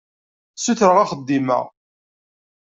[0.57, 1.59] Ssutreɣ axeddim-a.